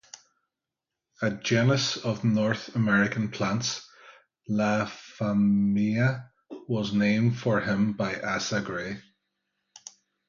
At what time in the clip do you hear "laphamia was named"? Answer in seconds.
4.49-7.37